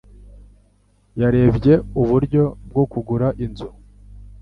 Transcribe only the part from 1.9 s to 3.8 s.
uburyo bwo kugura inzu.